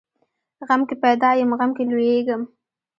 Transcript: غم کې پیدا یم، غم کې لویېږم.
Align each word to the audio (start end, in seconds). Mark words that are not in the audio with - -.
غم 0.67 0.81
کې 0.87 0.95
پیدا 1.03 1.29
یم، 1.39 1.51
غم 1.59 1.71
کې 1.77 1.83
لویېږم. 1.89 2.41